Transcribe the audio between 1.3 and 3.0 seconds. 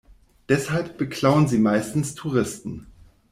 sie meistens Touristen.